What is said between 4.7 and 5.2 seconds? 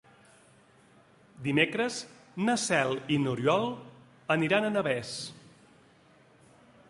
a Navès.